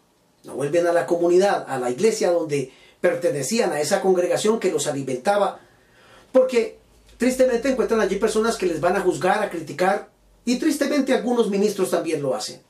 no 0.44 0.54
vuelven 0.54 0.86
a 0.86 0.92
la 0.92 1.06
comunidad, 1.06 1.64
a 1.68 1.78
la 1.78 1.90
iglesia 1.90 2.30
donde 2.30 2.72
pertenecían 3.00 3.72
a 3.72 3.80
esa 3.80 4.00
congregación 4.00 4.60
que 4.60 4.70
los 4.70 4.86
alimentaba, 4.86 5.60
porque 6.32 6.78
tristemente 7.16 7.70
encuentran 7.70 8.00
allí 8.00 8.16
personas 8.16 8.56
que 8.56 8.66
les 8.66 8.80
van 8.80 8.96
a 8.96 9.00
juzgar, 9.00 9.42
a 9.42 9.50
criticar, 9.50 10.10
y 10.44 10.58
tristemente 10.58 11.12
algunos 11.12 11.50
ministros 11.50 11.90
también 11.90 12.22
lo 12.22 12.34
hacen. 12.34 12.62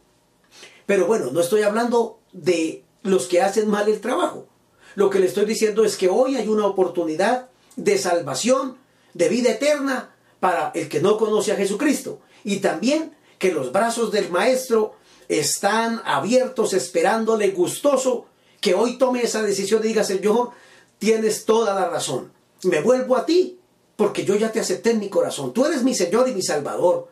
Pero 0.86 1.06
bueno, 1.06 1.30
no 1.30 1.40
estoy 1.40 1.62
hablando 1.62 2.18
de 2.32 2.84
los 3.02 3.26
que 3.26 3.40
hacen 3.42 3.68
mal 3.68 3.88
el 3.88 4.00
trabajo. 4.00 4.46
Lo 4.94 5.10
que 5.10 5.18
le 5.18 5.26
estoy 5.26 5.44
diciendo 5.44 5.84
es 5.84 5.96
que 5.96 6.08
hoy 6.08 6.36
hay 6.36 6.48
una 6.48 6.66
oportunidad 6.66 7.48
de 7.76 7.98
salvación 7.98 8.76
de 9.14 9.28
vida 9.28 9.52
eterna 9.52 10.14
para 10.40 10.72
el 10.74 10.88
que 10.88 11.00
no 11.00 11.16
conoce 11.16 11.52
a 11.52 11.56
Jesucristo. 11.56 12.20
Y 12.44 12.56
también 12.56 13.14
que 13.38 13.52
los 13.52 13.72
brazos 13.72 14.10
del 14.12 14.30
Maestro 14.30 14.94
están 15.28 16.02
abiertos 16.04 16.72
esperándole 16.72 17.50
gustoso 17.50 18.26
que 18.60 18.74
hoy 18.74 18.98
tome 18.98 19.22
esa 19.22 19.42
decisión 19.42 19.80
y 19.84 19.88
diga, 19.88 20.04
Señor, 20.04 20.50
tienes 20.98 21.44
toda 21.44 21.74
la 21.74 21.88
razón. 21.88 22.32
Me 22.64 22.80
vuelvo 22.80 23.16
a 23.16 23.24
ti 23.24 23.58
porque 23.96 24.24
yo 24.24 24.34
ya 24.34 24.50
te 24.52 24.60
acepté 24.60 24.90
en 24.90 24.98
mi 24.98 25.08
corazón. 25.08 25.52
Tú 25.52 25.64
eres 25.64 25.82
mi 25.82 25.94
Señor 25.94 26.28
y 26.28 26.32
mi 26.32 26.42
Salvador. 26.42 27.08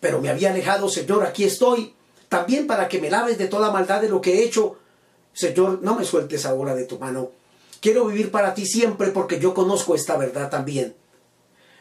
Pero 0.00 0.20
me 0.20 0.28
había 0.28 0.50
alejado, 0.50 0.88
Señor, 0.88 1.24
aquí 1.24 1.44
estoy. 1.44 1.94
También 2.28 2.66
para 2.66 2.88
que 2.88 3.00
me 3.00 3.10
laves 3.10 3.38
de 3.38 3.46
toda 3.46 3.70
maldad 3.70 4.00
de 4.00 4.08
lo 4.08 4.20
que 4.20 4.38
he 4.38 4.44
hecho. 4.44 4.78
Señor, 5.34 5.80
no 5.82 5.96
me 5.96 6.04
sueltes 6.04 6.46
ahora 6.46 6.74
de 6.74 6.84
tu 6.84 6.98
mano. 6.98 7.30
Quiero 7.80 8.06
vivir 8.06 8.30
para 8.30 8.54
ti 8.54 8.64
siempre 8.64 9.10
porque 9.10 9.38
yo 9.38 9.52
conozco 9.52 9.94
esta 9.94 10.16
verdad 10.16 10.48
también. 10.48 10.94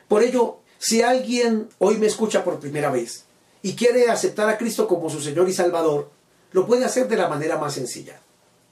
Por 0.10 0.24
ello, 0.24 0.58
si 0.80 1.02
alguien 1.02 1.70
hoy 1.78 1.98
me 1.98 2.08
escucha 2.08 2.44
por 2.44 2.60
primera 2.60 2.92
vez 2.92 3.24
y 3.62 3.76
quiere 3.76 4.10
aceptar 4.10 4.50
a 4.50 4.58
Cristo 4.58 4.88
como 4.88 5.10
su 5.10 5.22
Señor 5.22 5.48
y 5.48 5.54
Salvador, 5.54 6.10
lo 6.52 6.68
puede 6.68 6.84
hacer 6.84 7.08
de 7.08 7.16
la 7.16 7.30
manera 7.30 7.58
más 7.58 7.76
sencilla. 7.76 8.20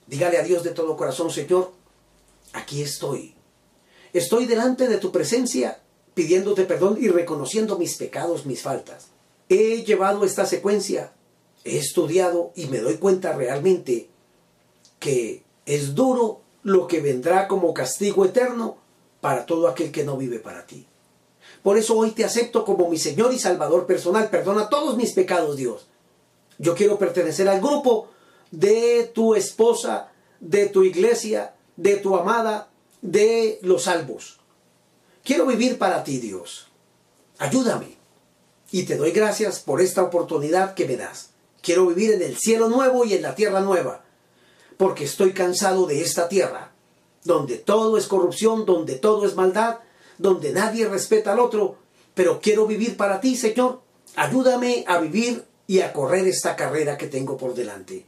Dígale 0.07 0.37
a 0.37 0.43
Dios 0.43 0.63
de 0.63 0.71
todo 0.71 0.97
corazón, 0.97 1.31
Señor, 1.31 1.71
aquí 2.51 2.81
estoy. 2.81 3.33
Estoy 4.11 4.45
delante 4.45 4.89
de 4.89 4.97
tu 4.97 5.11
presencia 5.11 5.79
pidiéndote 6.13 6.65
perdón 6.65 6.97
y 6.99 7.07
reconociendo 7.07 7.77
mis 7.77 7.95
pecados, 7.95 8.45
mis 8.45 8.61
faltas. 8.61 9.07
He 9.47 9.83
llevado 9.83 10.25
esta 10.25 10.45
secuencia, 10.45 11.13
he 11.63 11.77
estudiado 11.77 12.51
y 12.55 12.65
me 12.65 12.79
doy 12.79 12.97
cuenta 12.97 13.33
realmente 13.33 14.09
que 15.01 15.43
es 15.65 15.95
duro 15.95 16.41
lo 16.61 16.87
que 16.87 17.01
vendrá 17.01 17.47
como 17.47 17.73
castigo 17.73 18.23
eterno 18.23 18.77
para 19.19 19.47
todo 19.47 19.67
aquel 19.67 19.91
que 19.91 20.03
no 20.03 20.15
vive 20.15 20.39
para 20.39 20.65
ti. 20.67 20.85
Por 21.63 21.77
eso 21.77 21.97
hoy 21.97 22.11
te 22.11 22.23
acepto 22.23 22.63
como 22.63 22.87
mi 22.87 22.97
Señor 22.97 23.33
y 23.33 23.39
Salvador 23.39 23.87
personal. 23.87 24.29
Perdona 24.29 24.69
todos 24.69 24.95
mis 24.95 25.13
pecados, 25.13 25.57
Dios. 25.57 25.87
Yo 26.59 26.75
quiero 26.75 26.99
pertenecer 26.99 27.49
al 27.49 27.59
grupo 27.61 28.09
de 28.51 29.09
tu 29.13 29.33
esposa, 29.33 30.11
de 30.39 30.67
tu 30.67 30.83
iglesia, 30.83 31.55
de 31.77 31.97
tu 31.97 32.15
amada, 32.15 32.69
de 33.01 33.59
los 33.63 33.83
salvos. 33.83 34.39
Quiero 35.23 35.47
vivir 35.47 35.79
para 35.79 36.03
ti, 36.03 36.19
Dios. 36.19 36.67
Ayúdame. 37.39 37.97
Y 38.71 38.83
te 38.83 38.97
doy 38.97 39.11
gracias 39.11 39.59
por 39.59 39.81
esta 39.81 40.03
oportunidad 40.03 40.75
que 40.75 40.87
me 40.87 40.95
das. 40.95 41.31
Quiero 41.63 41.87
vivir 41.87 42.13
en 42.13 42.21
el 42.21 42.37
cielo 42.37 42.69
nuevo 42.69 43.03
y 43.03 43.15
en 43.15 43.23
la 43.23 43.33
tierra 43.33 43.61
nueva, 43.61 44.03
porque 44.81 45.03
estoy 45.03 45.31
cansado 45.31 45.85
de 45.85 46.01
esta 46.01 46.27
tierra, 46.27 46.71
donde 47.23 47.59
todo 47.59 47.99
es 47.99 48.07
corrupción, 48.07 48.65
donde 48.65 48.95
todo 48.95 49.27
es 49.27 49.35
maldad, 49.35 49.77
donde 50.17 50.51
nadie 50.53 50.89
respeta 50.89 51.33
al 51.33 51.39
otro, 51.39 51.77
pero 52.15 52.41
quiero 52.41 52.65
vivir 52.65 52.97
para 52.97 53.21
ti, 53.21 53.35
Señor. 53.35 53.81
Ayúdame 54.15 54.83
a 54.87 54.97
vivir 54.97 55.45
y 55.67 55.81
a 55.81 55.93
correr 55.93 56.27
esta 56.27 56.55
carrera 56.55 56.97
que 56.97 57.05
tengo 57.05 57.37
por 57.37 57.53
delante. 57.53 58.07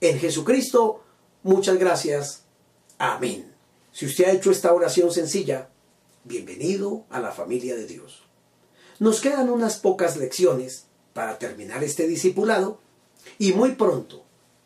En 0.00 0.18
Jesucristo, 0.18 1.02
muchas 1.42 1.76
gracias. 1.76 2.44
Amén. 2.96 3.52
Si 3.92 4.06
usted 4.06 4.24
ha 4.24 4.32
hecho 4.32 4.50
esta 4.50 4.72
oración 4.72 5.12
sencilla, 5.12 5.68
bienvenido 6.24 7.04
a 7.10 7.20
la 7.20 7.32
familia 7.32 7.76
de 7.76 7.86
Dios. 7.86 8.22
Nos 8.98 9.20
quedan 9.20 9.50
unas 9.50 9.76
pocas 9.76 10.16
lecciones 10.16 10.86
para 11.12 11.38
terminar 11.38 11.84
este 11.84 12.08
discipulado 12.08 12.80
y 13.38 13.52
muy 13.52 13.72
pronto 13.72 14.23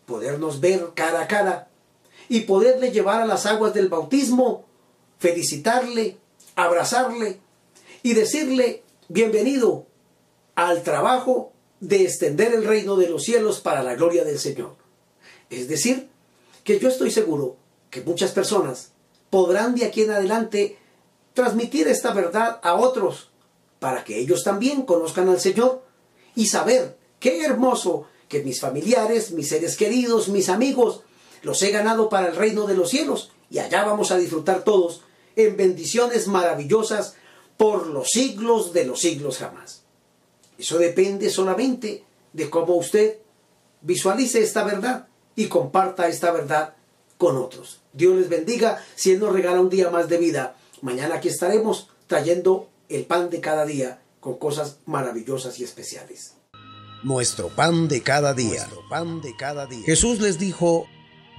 podernos 0.08 0.60
ver 0.60 0.88
cara 0.94 1.20
a 1.20 1.28
cara 1.28 1.68
y 2.30 2.40
poderle 2.40 2.90
llevar 2.90 3.20
a 3.20 3.26
las 3.26 3.44
aguas 3.44 3.74
del 3.74 3.88
bautismo, 3.88 4.64
felicitarle, 5.18 6.16
abrazarle 6.56 7.38
y 8.02 8.14
decirle 8.14 8.82
bienvenido 9.08 9.86
al 10.54 10.82
trabajo 10.82 11.52
de 11.80 12.04
extender 12.04 12.54
el 12.54 12.64
reino 12.64 12.96
de 12.96 13.10
los 13.10 13.22
cielos 13.22 13.60
para 13.60 13.82
la 13.82 13.94
gloria 13.96 14.24
del 14.24 14.38
Señor. 14.38 14.76
Es 15.50 15.68
decir, 15.68 16.08
que 16.64 16.78
yo 16.80 16.88
estoy 16.88 17.10
seguro 17.10 17.56
que 17.90 18.00
muchas 18.00 18.32
personas 18.32 18.92
podrán 19.28 19.74
de 19.74 19.84
aquí 19.84 20.02
en 20.02 20.12
adelante 20.12 20.78
transmitir 21.34 21.86
esta 21.86 22.14
verdad 22.14 22.60
a 22.62 22.74
otros 22.74 23.30
para 23.78 24.04
que 24.04 24.18
ellos 24.18 24.42
también 24.42 24.82
conozcan 24.82 25.28
al 25.28 25.38
Señor 25.38 25.82
y 26.34 26.46
saber 26.46 26.96
qué 27.20 27.44
hermoso 27.44 28.06
que 28.28 28.42
mis 28.42 28.60
familiares, 28.60 29.32
mis 29.32 29.48
seres 29.48 29.76
queridos, 29.76 30.28
mis 30.28 30.48
amigos, 30.48 31.02
los 31.42 31.62
he 31.62 31.70
ganado 31.70 32.08
para 32.08 32.28
el 32.28 32.36
reino 32.36 32.66
de 32.66 32.74
los 32.74 32.90
cielos 32.90 33.30
y 33.50 33.58
allá 33.58 33.84
vamos 33.84 34.10
a 34.10 34.18
disfrutar 34.18 34.64
todos 34.64 35.02
en 35.36 35.56
bendiciones 35.56 36.26
maravillosas 36.26 37.14
por 37.56 37.86
los 37.86 38.08
siglos 38.08 38.72
de 38.72 38.84
los 38.84 39.00
siglos 39.00 39.38
jamás. 39.38 39.82
Eso 40.58 40.78
depende 40.78 41.30
solamente 41.30 42.04
de 42.32 42.50
cómo 42.50 42.74
usted 42.74 43.18
visualice 43.80 44.42
esta 44.42 44.64
verdad 44.64 45.08
y 45.36 45.46
comparta 45.46 46.08
esta 46.08 46.32
verdad 46.32 46.74
con 47.16 47.36
otros. 47.36 47.80
Dios 47.92 48.16
les 48.16 48.28
bendiga 48.28 48.84
si 48.94 49.12
Él 49.12 49.20
nos 49.20 49.32
regala 49.32 49.60
un 49.60 49.70
día 49.70 49.90
más 49.90 50.08
de 50.08 50.18
vida. 50.18 50.56
Mañana 50.82 51.16
aquí 51.16 51.28
estaremos 51.28 51.88
trayendo 52.06 52.68
el 52.88 53.04
pan 53.04 53.30
de 53.30 53.40
cada 53.40 53.64
día 53.64 54.02
con 54.20 54.38
cosas 54.38 54.78
maravillosas 54.86 55.58
y 55.60 55.64
especiales. 55.64 56.37
Nuestro 57.02 57.48
pan 57.48 57.88
de 57.88 58.02
cada 58.02 58.34
día. 58.34 58.68
pan 58.90 59.20
de 59.20 59.36
cada 59.36 59.66
día. 59.66 59.84
Jesús 59.86 60.20
les 60.20 60.38
dijo, 60.38 60.88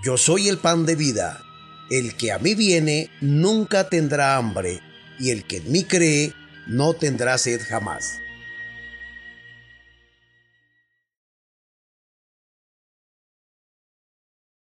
yo 0.04 0.18
soy 0.18 0.48
el 0.48 0.58
pan 0.58 0.86
de 0.86 0.96
vida. 0.96 1.44
El 1.90 2.16
que 2.16 2.32
a 2.32 2.40
mí 2.40 2.56
viene 2.56 3.10
nunca 3.20 3.90
tendrá 3.90 4.38
hambre, 4.38 4.82
y 5.20 5.32
el 5.32 5.44
que 5.46 5.58
en 5.58 5.72
mí 5.72 5.84
cree 5.84 6.34
no 6.68 6.94
tendrá 6.94 7.38
sed 7.38 7.62
jamás. 7.68 8.20